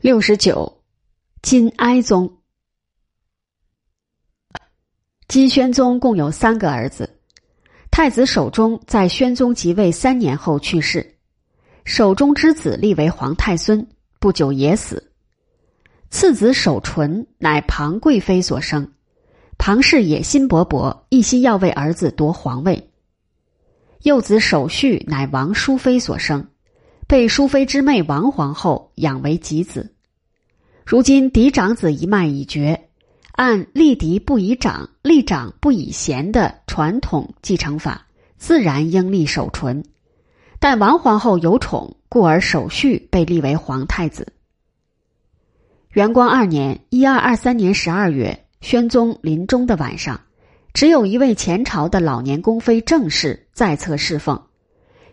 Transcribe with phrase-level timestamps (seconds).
[0.00, 0.84] 六十九，
[1.42, 2.38] 金哀宗。
[5.26, 7.18] 金宣宗共有三个儿子，
[7.90, 11.16] 太子守忠在宣宗即位三年后去世，
[11.84, 13.84] 守忠之子立为皇太孙，
[14.20, 15.12] 不久也死。
[16.10, 18.92] 次子守纯乃庞贵妃所生，
[19.58, 22.92] 庞氏野心勃勃，一心要为儿子夺皇位。
[24.02, 26.48] 幼子守绪乃王淑妃所生。
[27.08, 29.94] 被淑妃之妹王皇后养为己子，
[30.84, 32.90] 如今嫡长子一脉已绝，
[33.32, 39.82] 按立嫡不以长，立长不以贤的传统继承法，自然应立守纯。
[40.60, 44.30] 但王皇后有宠，故而守绪被立为皇太子。
[45.92, 50.20] 元光二年（一二二三年）十二月，宣宗临终的晚上，
[50.74, 54.38] 只有一位前朝的老年宫妃正氏在侧侍奉。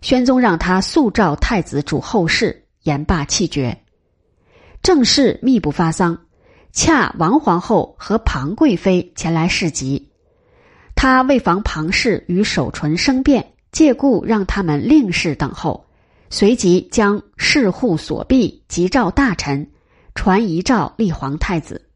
[0.02, 3.81] 宣宗让他速召太子主后事，言罢气绝。
[4.84, 6.18] 正氏密不发丧，
[6.71, 10.12] 恰王皇后和庞贵妃前来侍疾，
[10.96, 15.87] 他为防庞氏与守纯生变，借故让他们令侍等候，
[16.30, 19.71] 随即将侍户锁闭，急召大臣，
[20.13, 21.90] 传遗诏立皇太子，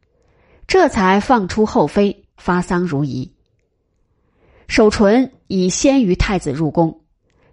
[0.66, 3.32] 这才放出后妃，发丧如仪。
[4.66, 7.00] 守纯已先于太子入宫。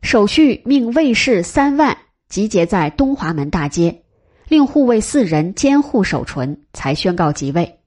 [0.02, 1.98] 手续命卫士三万
[2.30, 4.04] 集结在东华门大街，
[4.48, 7.80] 令护卫四人监护守纯，才宣告即位。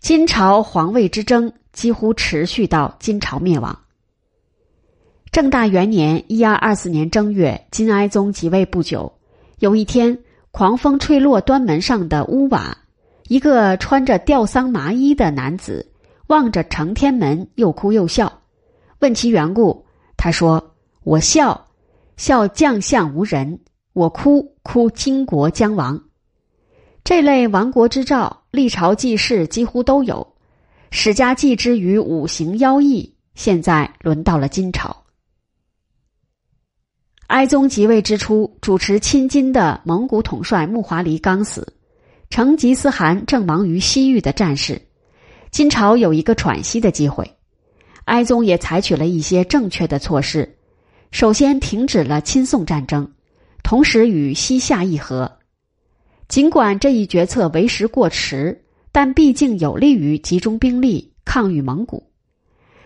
[0.00, 3.80] 金朝皇位之争几乎持续到金朝灭亡。
[5.32, 9.12] 正大元年（一二二四年）正月，金哀宗即位不久，
[9.58, 10.18] 有一天，
[10.52, 12.78] 狂风吹落端门上的屋瓦，
[13.26, 15.90] 一个穿着吊丧麻衣的男子
[16.28, 18.40] 望着承天门，又哭又笑，
[19.00, 19.84] 问其缘故。
[20.18, 20.74] 他说
[21.04, 21.68] ：“我笑，
[22.16, 23.56] 笑将相无人；
[23.92, 26.02] 我哭，哭金国将亡。
[27.04, 30.34] 这类亡国之兆，历朝记事几乎都有，
[30.90, 33.14] 史家记之于五行妖异。
[33.36, 35.04] 现在轮到了金朝。
[37.28, 41.74] 哀宗即位之初，主持亲金的蒙古统帅木华黎刚死，
[42.28, 44.82] 成吉思汗正忙于西域的战事，
[45.52, 47.32] 金朝有一个喘息的机会。”
[48.08, 50.56] 哀宗也采取了一些正确的措施，
[51.10, 53.12] 首先停止了亲宋战争，
[53.62, 55.30] 同时与西夏议和。
[56.26, 62.10] 尽管这一决策为时过迟，但毕竟有利于集中兵力抗御蒙古。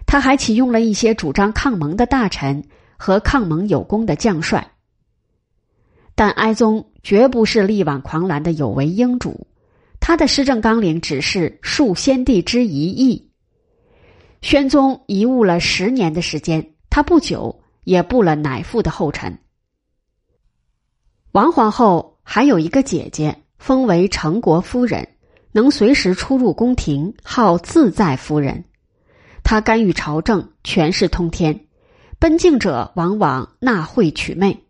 [0.06, 2.62] 他还启用了一些主张抗蒙的大臣
[2.96, 4.72] 和抗蒙有功的将帅。
[6.16, 9.46] 但哀宗绝不是力挽狂澜的有为英主，
[10.00, 13.31] 他的施政纲领只是树先帝之一意。
[14.42, 19.38] 宣宗贻误了十年的时间，他不久也步了乃父的后尘。
[21.30, 25.08] 王皇后还有一个姐姐，封为成国夫人，
[25.52, 28.64] 能随时出入宫廷，号自在夫人。
[29.44, 31.68] 她干预朝政，权势通天，
[32.18, 34.64] 奔境者往往纳贿取媚。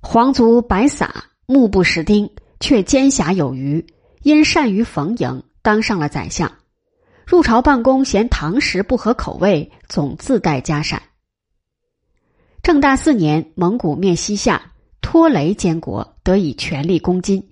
[0.00, 3.86] 皇族白撒目不识丁，却奸侠有余，
[4.22, 6.52] 因善于逢迎，当上了宰相。
[7.26, 11.02] 入朝办公，嫌堂食不合口味，总自带家产。
[12.62, 17.50] 正大四年，蒙古灭西夏，拖雷监国，得以全力攻金。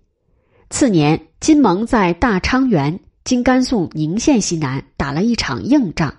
[0.70, 6.14] 次年，金蒙在大昌原（今甘肃宁县西南）打了一场硬仗。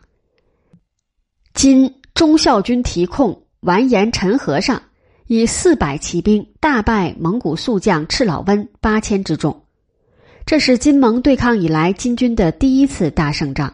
[1.53, 4.81] 金忠孝军提控完颜陈和尚
[5.27, 9.64] 以四百骑兵大败蒙古宿将赤老温八千之众。
[10.45, 13.73] 这是金蒙对抗以来金军的第一次大胜仗，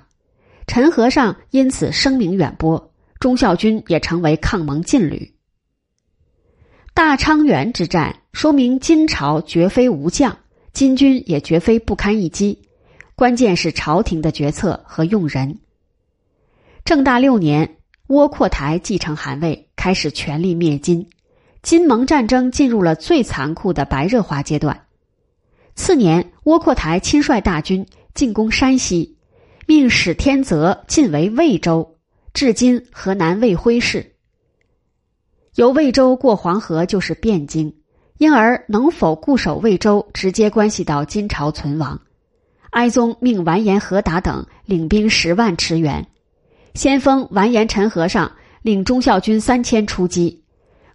[0.67, 5.33] 陈和尚因此声名远播，忠孝军也成为抗蒙劲旅。
[6.93, 10.37] 大昌原之战说明金朝绝非无将，
[10.71, 12.61] 金军也绝非不堪一击，
[13.15, 15.59] 关键是朝廷的决策和用人。
[16.85, 17.75] 正大六年，
[18.07, 21.09] 窝阔台继承汗位，开始全力灭金，
[21.61, 24.85] 金蒙战争进入了最残酷的白热化阶段。
[25.75, 29.17] 次年，窝阔台亲率大军进攻山西，
[29.65, 31.97] 命史天泽进为魏州，
[32.33, 34.15] 至今河南魏辉市。
[35.55, 37.73] 由魏州过黄河就是汴京，
[38.17, 41.99] 因而能否固守魏州，直接关系到金朝存亡。
[42.69, 46.07] 哀宗命完颜和达等领兵十万驰援，
[46.73, 48.31] 先锋完颜陈和尚
[48.61, 50.43] 领忠孝军三千出击，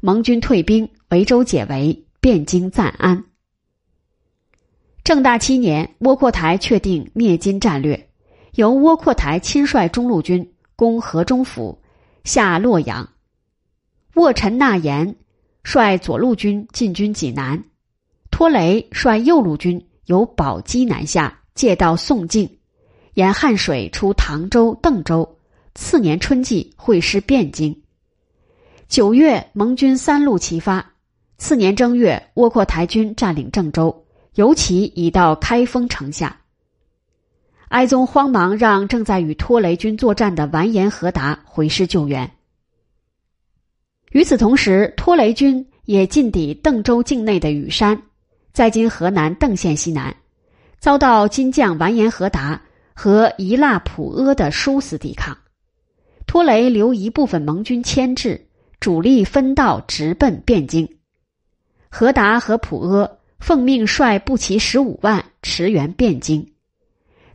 [0.00, 3.24] 蒙军退兵，维州解围，汴京暂安。
[5.06, 8.08] 正大七年，窝阔台确定灭金战略，
[8.56, 11.78] 由窝阔台亲率中路军攻河中府，
[12.24, 13.06] 下洛阳；
[14.14, 15.14] 沃陈纳言
[15.62, 17.62] 率左路军进军济南，
[18.32, 22.58] 托雷率右路军由宝鸡南下，借道宋境，
[23.14, 25.36] 沿汉水出唐州、邓州。
[25.76, 27.80] 次年春季会师汴京。
[28.88, 30.84] 九月，盟军三路齐发。
[31.38, 34.05] 次年正月，窝阔台军占领郑州，
[34.36, 36.40] 尤其已到开封城下。
[37.68, 42.30] 哀宗慌忙让正在与拖雷军作战的完颜和达回师救援。
[44.12, 48.00] 与此同时，拖雷军也进抵邓州境内的雨山，
[48.52, 50.14] 在今河南邓县西南，
[50.78, 52.62] 遭到金将完颜和达
[52.94, 55.36] 和夷腊普阿的殊死抵抗。
[56.26, 58.46] 拖雷留一部分盟军牵制，
[58.80, 60.88] 主力分道直奔汴京。
[61.88, 66.46] 和达和普阿奉命率步骑十五万驰援汴京，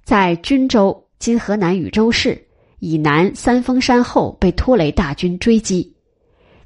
[0.03, 2.47] 在均州（今河南禹州市）
[2.79, 5.95] 以南三峰山后被拖雷大军追击，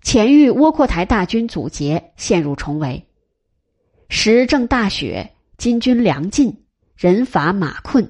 [0.02, 3.06] 前遇窝阔台大军阻截，陷入重围。
[4.08, 6.64] 时正大雪，金军粮尽，
[6.96, 8.10] 人乏马困，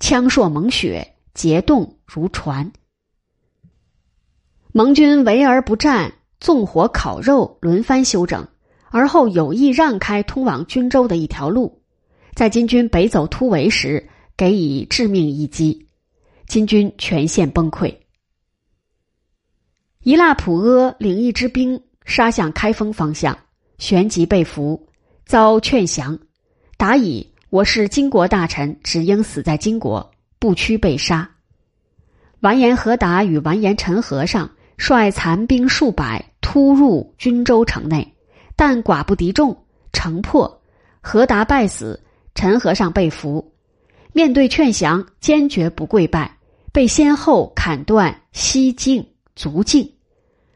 [0.00, 2.72] 枪槊猛雪，结冻如船。
[4.72, 8.46] 盟军围而不战，纵火烤肉，轮番休整，
[8.90, 11.82] 而后有意让开通往均州的一条路。
[12.34, 15.86] 在金军北走突围时，给以致命一击，
[16.46, 17.94] 金军全线崩溃。
[20.02, 23.36] 夷腊普阿领一支兵杀向开封方向，
[23.78, 24.88] 旋即被俘，
[25.26, 26.18] 遭劝降，
[26.76, 31.28] 答以我是金国大臣，只应死在金国，不屈被杀。
[32.40, 34.50] 完颜和达与完颜陈和尚。
[34.80, 38.14] 率残兵数百突入均州城内，
[38.58, 39.56] 但寡不敌众，
[39.92, 40.60] 城破，
[41.00, 42.02] 何达败死，
[42.34, 43.52] 陈和尚被俘。
[44.12, 46.36] 面对劝降，坚决不跪拜，
[46.72, 49.06] 被先后砍断膝颈、
[49.36, 49.88] 足颈，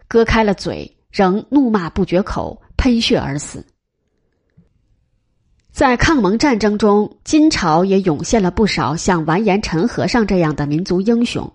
[0.08, 3.64] 割开了嘴，仍怒骂不绝口，喷血而死。
[5.70, 11.52] 在抗蒙战争中，金朝也涌现了不少像完颜陈和尚这样的民族英雄。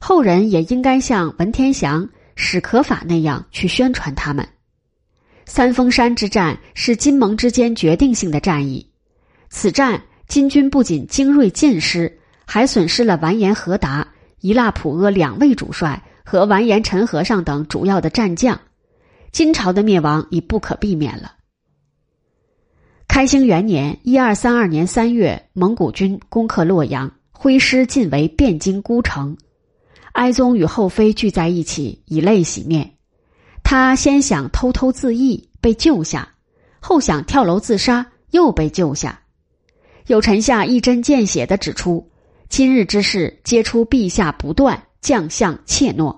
[0.00, 4.44] 后人也应该像文天祥、史可法那样去宣传他们。
[5.46, 8.86] 三峰山之战是金蒙之间决定性的战役，
[9.50, 14.08] 此战金军不仅精锐尽失，还损失了完颜和达、
[14.40, 18.58] 一腊普阿两位主帅和完颜陈和尚等主要的战将，
[19.32, 21.32] 金朝的灭亡已不可避免了。
[23.06, 29.36] 开兴元年（一二三二年）三月，蒙古军攻克洛阳，挥师进围汴京孤城。
[30.12, 32.92] 哀宗与后妃聚在一起，以泪洗面。
[33.64, 36.28] 他先想偷偷自缢，被救下；
[36.78, 39.18] 后想跳楼自杀，又被救下。
[40.06, 42.08] 有臣下一针见血的指出：
[42.48, 46.16] 今日之事，皆出陛下不断将相怯懦。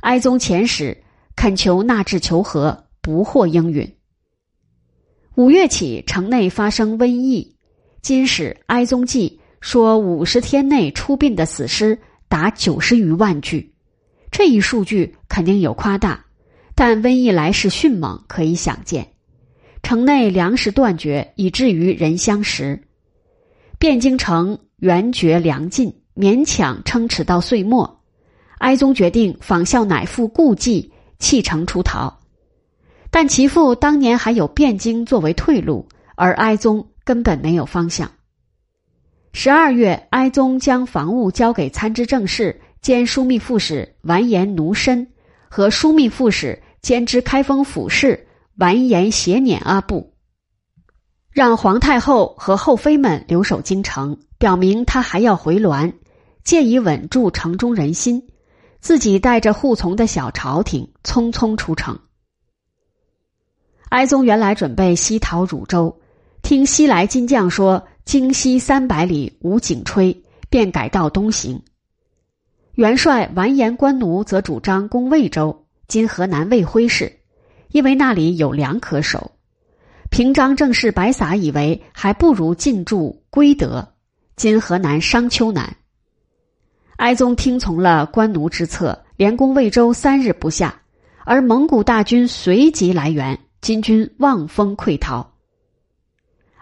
[0.00, 0.96] 哀宗遣使
[1.36, 3.96] 恳求纳智求和，不获应允。
[5.34, 7.56] 五月起，城内发生瘟疫。
[8.00, 12.00] 今使哀宗记说，五十天内出殡的死尸。
[12.26, 13.74] 达九十余万具，
[14.32, 16.24] 这一数据肯定有夸大，
[16.74, 19.08] 但瘟疫来势迅猛，可以想见。
[19.82, 22.82] 城内粮食断绝，以至于人相食。
[23.78, 28.00] 汴京城援绝粮尽，勉强撑持到岁末。
[28.58, 32.20] 哀宗决定仿效乃父故迹，弃城出逃。
[33.10, 38.10] 但其父当年还有汴京作为退路，而哀宗根本没有方向。
[39.32, 45.06] 十二月，哀宗将防务交给参知政事兼枢密副使完颜奴申
[45.48, 50.12] 和枢密副使兼知开封府事完颜协辇阿部，
[51.30, 55.94] 让皇太后和后妃们留守京城，表明他还要回銮，
[56.44, 58.28] 借以稳住城中人心。
[58.80, 61.98] 自己带着护从的小朝廷匆匆出城。
[63.88, 65.98] 哀宗原来准备西逃汝州，
[66.42, 67.82] 听西来金将说。
[68.04, 71.62] 京西三百里无景吹，便改道东行。
[72.74, 77.20] 元帅完颜官奴则主张攻魏州（今河南卫辉市），
[77.70, 79.32] 因为那里有粮可守。
[80.10, 83.94] 平章政事白撒以为还不如进驻归德
[84.36, 85.76] （今河南商丘南）。
[86.96, 90.82] 哀宗听从了官奴之策，连攻魏州三日不下，
[91.24, 95.32] 而蒙古大军随即来援，金军望风溃逃。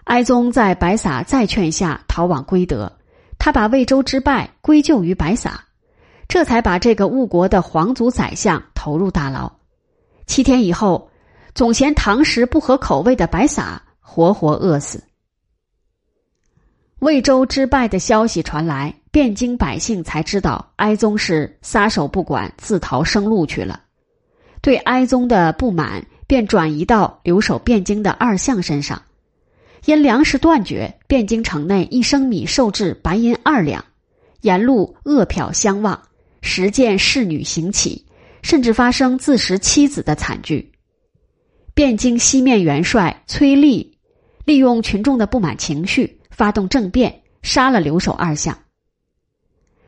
[0.05, 2.91] 哀宗在白撒再劝下逃往归德，
[3.37, 5.63] 他把魏州之败归咎于白撒，
[6.33, 9.51] 这才把这个误国的皇族宰相投入大牢。
[10.25, 11.07] 七天以后，
[11.53, 15.03] 总嫌唐食不合口味的白撒活活饿死。
[16.97, 23.81] 魏州之败的消息传来，汴京百姓才知道哀宗是撒手不管，自逃生路去了。
[24.59, 28.99] 对哀宗的不满便转移到留守汴京的二相身上。
[29.85, 33.85] 因粮食断绝，汴京城内一升米售至白银二两，
[34.41, 36.01] 沿路饿殍相望，
[36.43, 38.05] 时见侍女行乞，
[38.43, 40.71] 甚至发生自食妻子的惨剧。
[41.73, 43.97] 汴京西面元帅崔立
[44.45, 48.55] 利用群众的不满情绪，发动政变，杀了留守二相。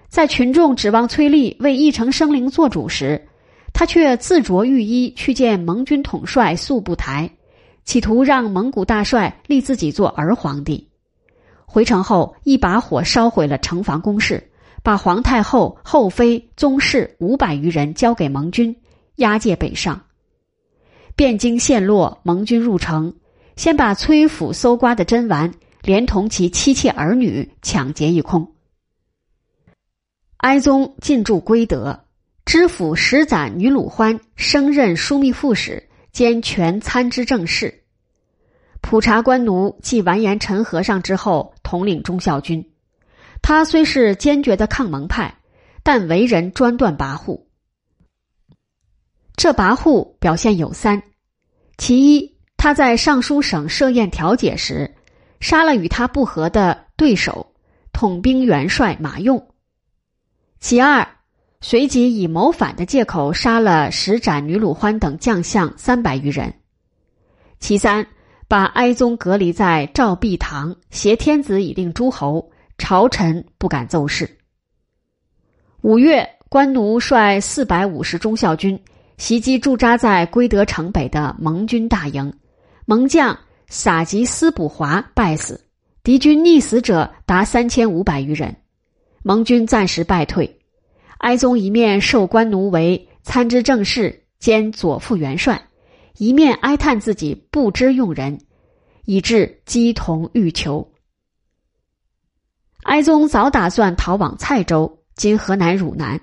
[0.08, 3.28] 在群众指望崔立为义城生灵做主时，
[3.74, 7.30] 他却自着御衣去见盟军统帅速不台。
[7.84, 10.90] 企图让蒙古大帅立自己做儿皇帝，
[11.68, 14.50] 回城后一把火烧毁了城防工事，
[14.86, 18.76] 把皇太后、后妃、宗室五百余人交给盟军，
[19.16, 20.04] 押解北上。
[21.18, 23.16] 汴京陷落，盟军入城，
[23.56, 25.52] 先把崔府搜刮的珍玩，
[25.82, 28.54] 连同其妻妾儿女抢劫一空。
[30.38, 32.06] 哀宗进驻归德，
[32.46, 35.90] 知府石攒女鲁欢升任枢密副使。
[36.12, 37.82] 兼权参知政事，
[38.82, 42.72] 普查官奴继完颜陈和尚之后，统领忠孝军。
[43.48, 45.38] 他虽是坚决的抗蒙派，
[45.84, 47.44] 但为人专断跋扈。
[49.36, 51.04] 这跋扈表现有三：
[51.78, 54.96] 其一，他在尚书省设宴调解时，
[55.40, 57.54] 杀了与他不和的对手
[57.94, 59.38] 统兵元帅马用；
[60.60, 61.08] 其二，
[61.62, 66.52] 随即以谋反的借口杀了石展、女鲁欢等将相三百余人。
[67.60, 68.08] 其三，
[68.48, 74.30] 把哀宗隔离在赵壁堂，挟天子以令诸侯，朝臣不敢奏事。
[75.82, 78.80] 五月，官奴率四百五十忠孝军
[79.18, 82.34] 袭击驻扎在归德城北的盟军大营，
[82.86, 85.64] 蒙将撒吉斯卜华败死，
[86.04, 88.56] 敌军溺死者达三千五百余人，
[89.24, 90.60] 盟军暂时败退。
[91.20, 95.60] 哀宗一面授官奴为参知政事兼左副元帅，
[96.18, 98.38] 一面哀叹自己不知用人，
[99.06, 100.88] 以致鸡同欲求。
[102.86, 106.22] 哀宗早打算逃往蔡州（今河南汝南），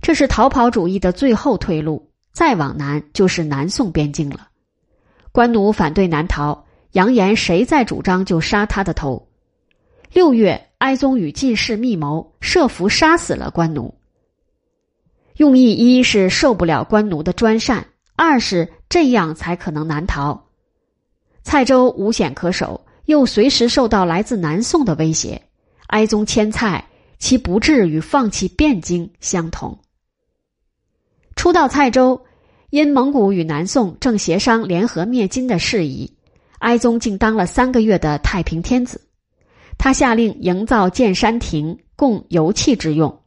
[0.00, 2.10] 这是逃跑主义的最后退路。
[2.32, 4.48] 再往南就是南宋边境了。
[5.32, 9.28] 官奴反对南逃，扬言谁再主张就杀他的头。
[10.10, 13.94] 六月，哀宗与进士密谋，设伏杀死了官奴。
[15.36, 17.86] 用意一是受不了官奴的专擅，
[18.16, 20.46] 二是这样才可能难逃。
[21.42, 25.42] 蔡州无险可守，又随时受到来自南宋的威胁。
[25.88, 26.84] 哀宗迁蔡，
[27.18, 29.78] 其不至与放弃汴京相同。
[31.34, 32.20] 初到蔡州，
[32.70, 36.12] 因蒙古与南宋正协商联合灭金的事宜，
[36.58, 39.00] 哀宗竟当了三个月的太平天子。
[39.78, 43.20] 他下令营造建山亭，供油气之用。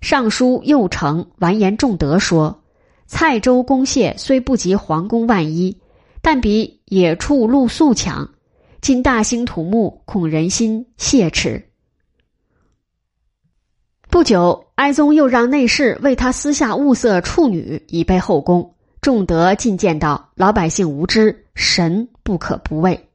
[0.00, 2.62] 尚书右丞完颜仲德说
[3.06, 5.76] ：“蔡州攻谢虽不及皇宫万一，
[6.22, 8.30] 但比野处露宿强。
[8.80, 11.62] 今大兴土木，恐人心懈迟。”
[14.10, 18.74] 不久，哀宗又让内侍为他私下物色处女，以备后宫。
[19.02, 23.08] 仲德进谏道：“老百姓无知，神不可不畏。”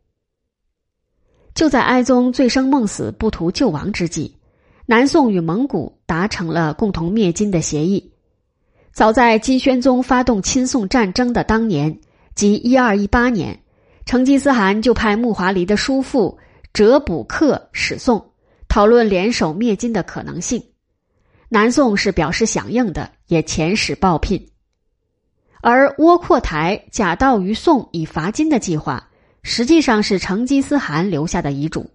[1.55, 4.37] 就在哀宗醉生梦死、不图救亡之际。
[4.85, 8.13] 南宋与蒙古达成了共同灭金的协议。
[8.91, 11.99] 早在金宣宗发动亲宋战争的当年，
[12.35, 13.59] 即一二一八年，
[14.05, 16.37] 成吉思汗就派木华黎的叔父
[16.71, 18.23] 哲卜克使宋，
[18.67, 20.63] 讨论联手灭金的可能性。
[21.53, 24.49] 南宋是表示响应的，也遣使报聘。
[25.61, 29.07] 而窝阔台假道于宋以伐金的计划，
[29.43, 31.91] 实际上是成吉思汗留下的遗嘱。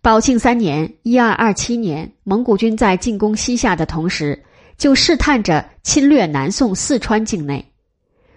[0.00, 4.42] 宝庆三年（一二二七年），蒙古军在进攻西夏的同时，
[4.78, 7.70] 就试探着侵略南宋四川境内。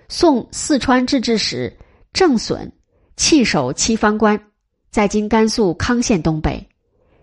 [0.09, 1.77] 宋四川自治使
[2.11, 2.69] 郑损
[3.15, 4.37] 弃守七方关，
[4.91, 6.67] 在今甘肃康县东北；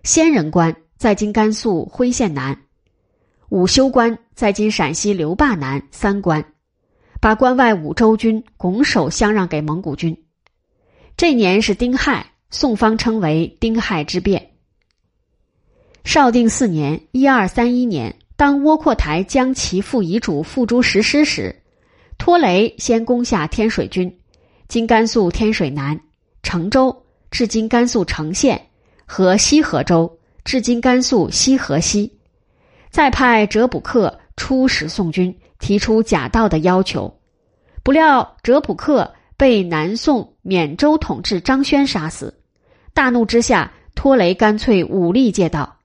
[0.03, 2.55] 仙人关在今甘肃徽县南；
[3.51, 6.45] 武修关在今陕西刘坝南三关，
[7.21, 10.17] 把关外五州军拱手相让给蒙古军。
[11.17, 12.27] 这年是丁亥。
[12.53, 14.51] 宋方称为丁亥之变。
[16.03, 21.55] 绍定四年（一二三一年），当窝阔台将其父遗嘱付诸实施时，
[22.19, 24.13] 托雷先攻下天水军
[24.67, 26.01] （今甘肃天水南）、
[26.43, 28.61] 成州（至今甘肃成县）
[29.07, 32.13] 和西河州（至今甘肃西河西），
[32.91, 37.21] 再派哲卜克出使宋军，提出假道的要求。
[37.83, 42.35] 不料哲卜克被南宋缅州统治张轩杀死。
[42.93, 45.77] 大怒之下，托雷干脆武力借道。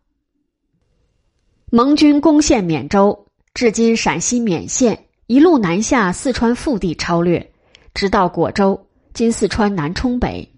[1.70, 7.54] 蒙军攻陷缅州，至今陕西勉县，一路南下四川腹地，超掠，
[7.94, 10.52] 直到果州（今四川南充北）。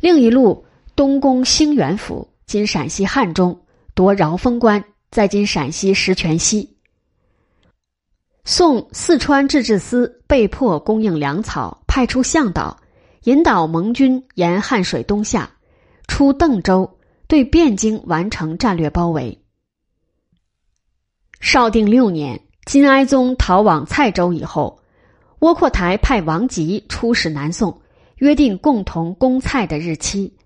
[0.00, 0.64] 另一路
[0.94, 3.58] 东攻兴元府（今陕西汉中），
[3.94, 6.76] 夺饶峰关，在今陕西石泉西。
[8.44, 12.78] 宋四川制置司被迫供应粮草，派出向导
[13.24, 15.50] 引导盟军沿汉水东下，
[16.06, 19.42] 出邓州，对汴京完成战略包围。
[21.40, 24.80] 绍定六年，金哀宗逃往蔡州以后，
[25.40, 27.82] 窝阔台派王吉出使南宋，
[28.16, 30.36] 约定共同攻蔡的日期。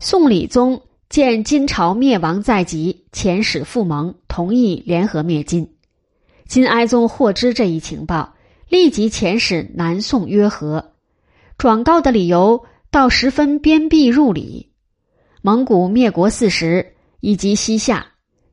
[0.00, 5.68] 宋理宗见金朝灭亡在即，遣使赴盟，同意联合灭金。
[6.46, 8.34] 金哀宗获知这一情报，
[8.68, 10.92] 立即遣使南宋约和。
[11.56, 14.72] 转告的理由到十分鞭辟入里。
[15.42, 18.04] 蒙古灭国四十，以及西夏，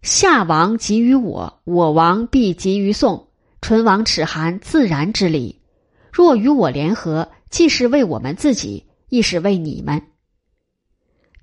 [0.04, 3.28] 夏王急于我，我王必急于宋。
[3.62, 5.60] 唇亡齿寒，自然之理。
[6.12, 10.02] 若与我联合，既是为我们自己，亦是为你们。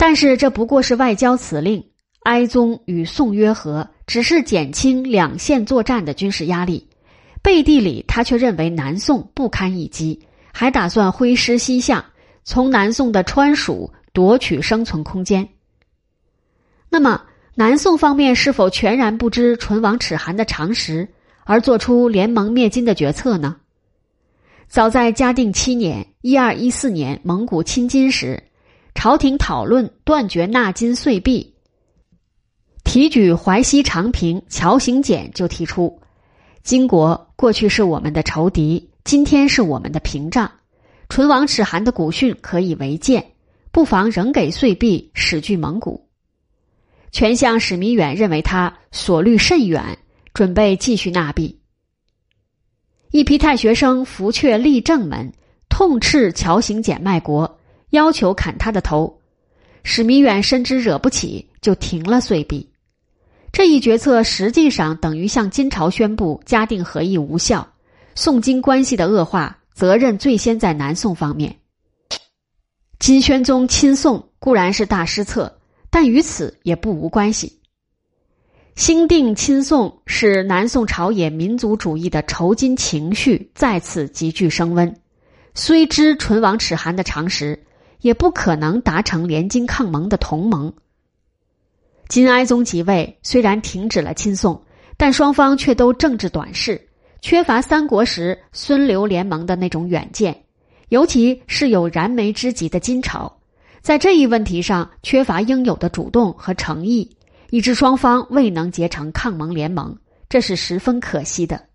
[0.00, 1.84] 但是这不过是外交辞令。
[2.22, 6.88] 哀宗与宋约和，只是减轻两线作战的军事压力，
[7.42, 10.18] 背地里他却认为南宋不堪一击，
[10.52, 12.02] 还打算挥师西向，
[12.44, 15.46] 从南宋的川蜀夺取生存空间。
[16.88, 17.22] 那么，
[17.54, 21.08] 南宋方面是否全然不知唇亡齿寒的常识，
[21.44, 23.56] 而做出联盟灭金的决策呢？
[24.66, 28.42] 早在嘉定七年（一二一四年），蒙古侵金时，
[28.94, 31.54] 朝廷讨论断绝纳金岁币。
[32.84, 36.00] 提举淮西长平乔行简就提出，
[36.62, 40.50] 金国过去是我们的仇敌，今天是我们的屏障。
[41.08, 43.32] 唇亡齿寒的古训可以为鉴，
[43.72, 46.08] 不妨仍给岁币，使据蒙古。
[47.12, 49.98] 权相史弥远认为他所虑甚远，
[50.32, 51.60] 准备继续纳币。
[53.10, 55.32] 一批太学生拂阙立正门，
[55.68, 57.59] 痛斥乔行简卖国，
[57.90, 59.20] 要求砍他的头。
[59.82, 62.70] 史弥远深知惹不起，就停了岁币。
[63.52, 67.72] 这一决策实际上等于向金朝宣布嘉定和议无效，
[68.14, 71.56] 宋金关系的恶化责任最先在南宋方面。
[72.98, 75.58] 金宣宗亲宋固然是大失策，
[75.90, 77.58] 但与此也不无关系。
[78.76, 84.94] 兴定亲宋使南宋朝野民族主义的仇金情绪再次急剧升温，
[85.54, 87.64] 虽知唇亡齿寒的常识，
[88.00, 90.72] 也不可能达成联金抗蒙的同盟。
[92.08, 94.60] 金哀宗即位，虽然停止了亲宋，
[94.96, 96.88] 但双方却都政治短视，
[97.20, 100.44] 缺乏三国时孙刘联盟的那种远见，
[100.88, 103.32] 尤其是有燃眉之急的金朝，
[103.80, 107.16] 在这一问题上缺乏应有的主动和诚意，
[107.50, 109.96] 以致双方未能结成抗蒙联盟，
[110.28, 111.68] 这是十分可惜的。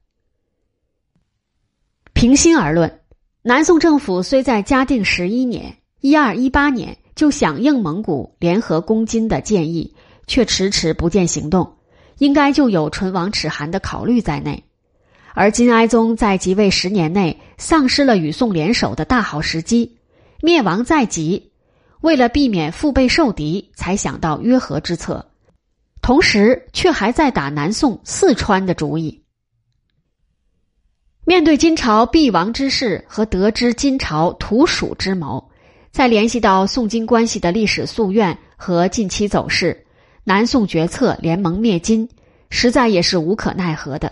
[2.11, 3.01] 平心而论，
[3.41, 5.75] 南宋政府虽在嘉定十一年
[6.05, 9.95] （一二一八年）就响应蒙古联合攻金的建议。
[10.27, 11.77] 却迟迟不见行动，
[12.19, 14.63] 应该就有唇亡齿寒的考虑在内。
[15.33, 19.97] 而金哀宗在即位十年内丧失了与宋联手的大好时机，
[20.41, 21.51] 灭亡在即，
[22.01, 25.27] 为了避免腹背受敌，才想到约和之策，
[26.01, 29.23] 同时却还在打南宋四川的主意。
[31.23, 35.51] 面对金朝必亡之势和得知金朝屠蜀之谋，
[35.95, 39.85] 再联系到宋金关系的历史夙愿和近期走势。
[40.25, 42.09] 南宋决策联盟灭金，
[42.49, 44.11] 实在也是无可奈何的。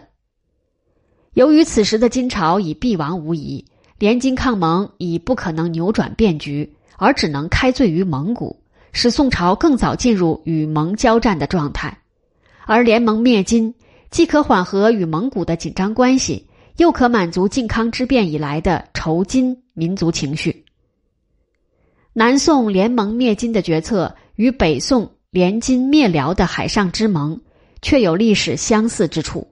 [1.34, 3.66] 由于此时的金朝已必亡无疑，
[4.00, 8.56] 联金抗蒙已不可能扭转变局，而只能开罪于蒙古，
[8.94, 11.98] 使宋朝更早进入与蒙交战的状态。
[12.66, 13.76] 而联盟灭金，
[14.10, 20.64] 既可缓和与蒙古的紧张关系，又可满足靖康之变以来的仇金民族情绪。
[22.14, 25.12] 南宋联盟灭金的决策与北宋。
[25.34, 27.42] 联金灭辽的海上之盟，
[27.82, 29.48] 却有历史相似之处。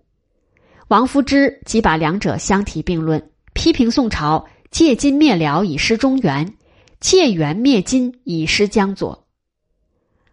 [0.90, 6.54] 王夫之即把两者相提并论，批评宋朝借金灭辽以失中原，
[7.00, 9.26] 借元灭金以失江左。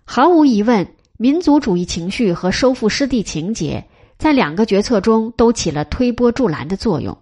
[0.05, 0.87] 毫无疑问，
[1.17, 3.83] 民族主义情绪和收复失地情节
[4.19, 7.17] 在两个决策中都起了推波助澜的作用，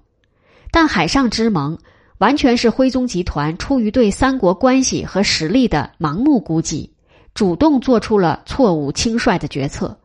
[0.72, 1.78] 但海上之盟
[2.18, 6.90] 完全是徽宗集团出于对三国关系和实力的盲目估计。
[7.34, 9.98] 主动做出了错误轻率的决策，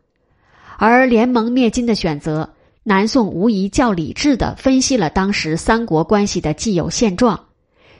[0.78, 7.40] 而联盟灭金的选择，南宋无疑较理智的分析了当时三国关系的既有现状，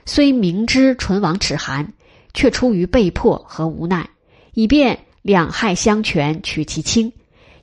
[0.04, 1.94] 虽明知唇亡齿寒，
[2.34, 4.10] 却出于被迫和无奈，
[4.52, 7.10] 以便两害相权取其轻，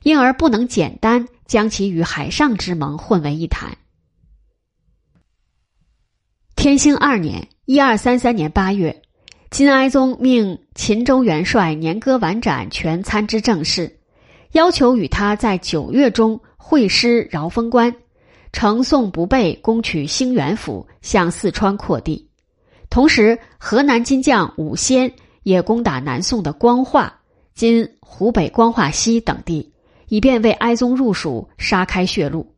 [0.02, 3.78] 因而不能简单将其与海上之盟混为一谈。
[6.60, 8.94] 天兴二年（一二三三年）八月。
[9.50, 13.98] 金哀宗命秦州元帅年歌完展全参知政事，
[14.52, 17.90] 要求与他在九月中会师饶封关，
[18.52, 22.28] 乘宋不备攻取兴元府，向四川扩地。
[22.90, 25.10] 同时，河南金将武先
[25.44, 27.22] 也攻打南宋的光化
[27.56, 29.72] （今湖北光化西）等地，
[30.08, 32.54] 以便为哀宗入蜀杀开血路。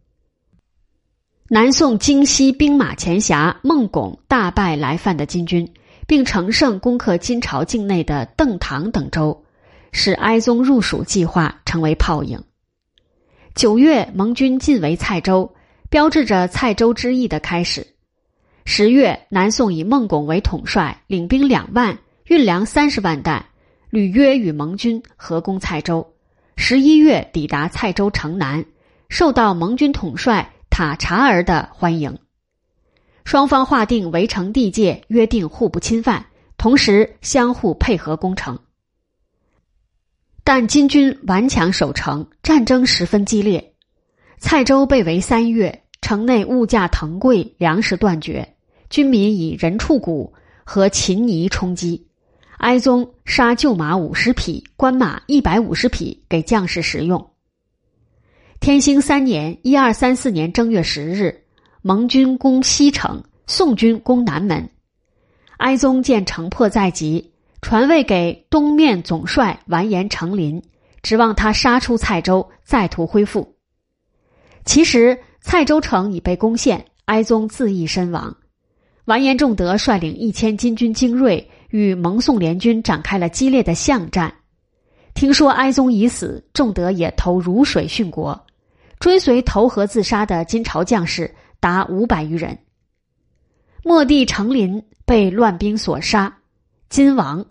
[1.54, 5.70] 南宋京西兵马前辖孟拱大败来犯的金军。
[6.06, 9.44] 并乘胜攻克金朝境内的邓唐等州，
[9.92, 12.42] 使哀宗入蜀计划成为泡影。
[13.54, 15.54] 九月，盟军进围蔡州，
[15.90, 17.86] 标志着蔡州之役的开始。
[18.64, 23.44] 十月，南宋以孟拱为统帅，领兵两万，运粮三十万担，
[23.90, 26.14] 履约与盟军合攻蔡州。
[26.56, 28.64] 十一月，抵达蔡州城南，
[29.10, 32.18] 受到盟军统帅塔察儿的欢迎。
[33.24, 36.24] 双方划定围城地界，约定互不侵犯，
[36.56, 38.58] 同时相互配合攻城。
[40.42, 43.74] 但金军顽强守城，战争十分激烈。
[44.38, 48.54] 蔡州被围三月，城内物价腾贵，粮食断绝，
[48.88, 50.32] 军民以人畜谷
[50.64, 52.08] 和禽泥充饥。
[52.56, 57.31] 哀宗杀旧马五十匹，官马一百五十匹给将士食用。
[58.62, 61.36] 天兴三年（一二三四年）正月十日。
[61.82, 64.70] 盟军攻西城，宋军攻南门。
[65.56, 70.62] 哀宗见城破在即，传位给东面总帅完颜成林，
[71.02, 73.56] 指望他杀出蔡州，再图恢复。
[74.64, 78.36] 其实蔡州城已被攻陷，哀宗自缢身亡。
[79.06, 84.32] 完颜仲德率领一千金军精锐，与蒙宋联军展开了激烈的巷战。
[85.14, 88.40] 听说哀宗已死，仲德也投汝水殉国。
[89.02, 91.34] 追随投河自杀的金朝将士。
[91.58, 92.58] 达五百余人。
[93.84, 96.38] 末帝成林被乱兵所杀，
[96.88, 97.46] 金亡，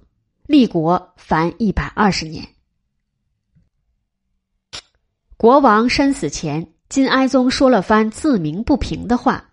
[0.47, 2.45] 立国凡一百二十年。
[5.37, 9.49] 国王身死前，金哀宗说了番自鸣不平的话：“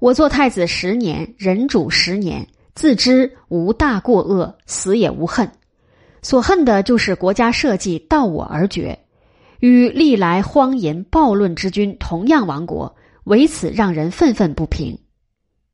[0.00, 5.48] 我做太子十年，人主十年，自知无大过恶，死也无恨。
[6.22, 8.98] 所恨的就是国家社稷到我而绝，
[9.60, 15.00] 与历来荒淫暴论之君同样亡国。”为此让人愤愤不平，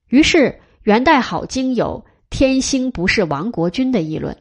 [0.09, 4.35] 于是元代好经有“天兴不是亡国君”的议论。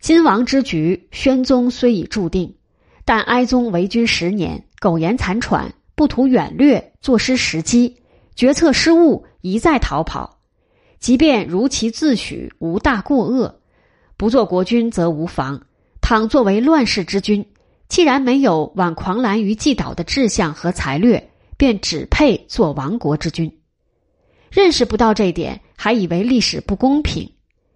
[0.00, 2.56] 金王之局，宣宗虽已注定，
[3.04, 8.02] 但哀宗为君十年，苟延残喘，不图远略，坐失时机，
[8.34, 10.40] 决策失误，一再逃跑。
[10.98, 13.60] 即便如其自诩无大过恶，
[14.16, 15.62] 不做国君则无妨。
[16.00, 17.46] 倘作为乱世之君，
[17.92, 21.28] 既然没有挽狂澜于既倒的志向和才略。
[21.58, 23.60] 便只配做亡国之君，
[24.50, 27.30] 认识不到这点，还以为历史不公平。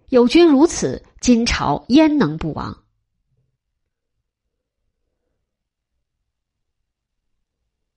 [0.09, 2.79] 有君如此，金朝焉能不亡？